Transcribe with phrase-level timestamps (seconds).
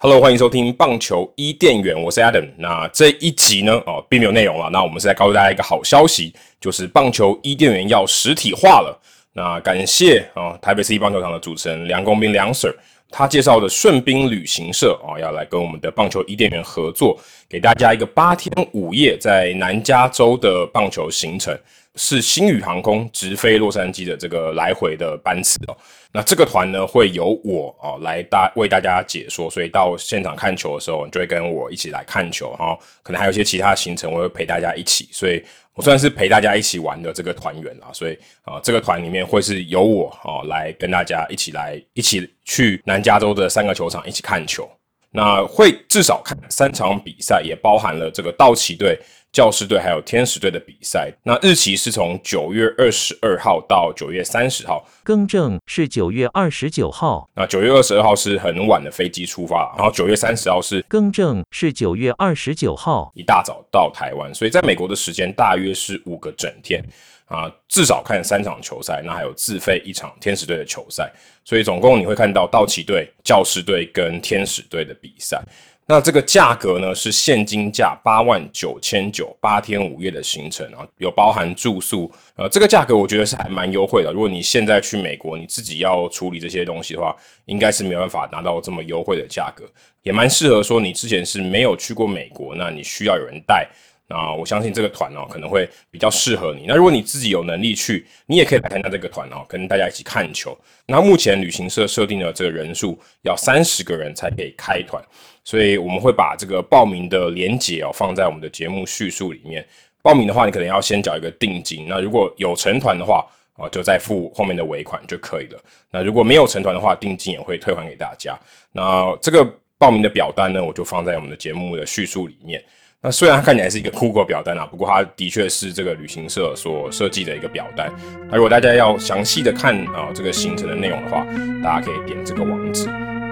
[0.00, 2.46] Hello，欢迎收听棒球伊甸园，我是 Adam。
[2.58, 4.68] 那这一集呢，哦，并没有内容了。
[4.70, 9.00] 那我们是在告诉大家一个好消息，就是棒球伊甸园要实体化了。
[9.32, 12.74] 那感谢啊、台北市一棒球场的主持人梁公斌梁 Sir，
[13.10, 21.58] 他介绍的顺兵旅行社啊、要来跟我们的棒球伊甸园合作，给大家一个八天五夜在南加州的棒球行程，
[21.98, 25.76] 是星宇航空直飞洛杉矶的这个来回的班次哦。
[26.12, 35.44] 那这个团呢，会由我哦来大为大家解说，所以到现场看球的时候，你就会跟我一起来看球，然后可能还有一些其他行程，我会陪大家一起，所以
[35.74, 44.66] 我算是陪大家一起玩的这个团员啦，所以啊、这个团里面会是由我哦来跟大家一起来一起去南加州的三个球场一起看球。
[45.10, 48.98] 那会至少看三场比赛，也包含了这个道奇队、
[49.32, 51.12] 教师队还有天使队的比赛。
[51.22, 54.86] 那日期是从九月二十二号到九月三十号。
[55.04, 63.10] 更正是九月二十九号，那九月二十二号是很晚的飞机出发，然后九月三十号是更正是九月二十九号。
[63.14, 66.84] 一大早到台湾，所以在美国的时间大约是五个整天
[67.26, 71.10] 啊，至少看三场球赛，那还有自费一场天使队的球赛，
[71.44, 75.42] 所以总共你会看到道奇队、教师队跟天使队的比赛。
[75.90, 84.12] 那这个价格呢是现金价八万九千九，八天五夜的行程啊，有包含住宿，呃，这个价格我觉得是还蛮优惠的。
[84.12, 87.16] 如果你现在去美国，你自己要处理这些东西的话，
[87.46, 89.64] 应该是没办法拿到这么优惠的价格，
[90.02, 93.66] 也蛮适合说你之前是没有去过美国，那你需要有人带。
[94.10, 96.64] 那我相信这个团哦可能会比较适合你。
[96.66, 100.56] 那如果你自己有能力去，你也可以来参加这个团哦，跟大家一起看球。
[100.86, 105.02] 那目前旅行社设定的这个人数要三十个人才可以开团，
[105.44, 109.62] 所以我们会把这个报名的连结哦放在我们的节目叙述里面。
[110.00, 111.86] 报名的话，你可能要先缴一个定金。
[111.86, 113.22] 那如果有成团的话，
[113.56, 115.60] 哦，就再付后面的尾款就可以了。
[115.90, 118.38] 那如果没有成团的话，定金也会退还给大家。
[118.72, 119.44] 那这个
[119.76, 122.64] 报名的表单呢，我就放在我们的节目的叙述里面。
[123.00, 127.88] 那虽然它看起来是一个 Google 表单啊，不过它的确是这个旅行社所设计的一个表单。
[128.28, 131.24] 那如果大家要详细的看啊、这个行程的内容的话，
[131.62, 132.86] 大家可以点这个网址。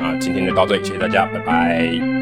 [0.00, 2.21] 那今天就到这里，谢谢大家，拜拜。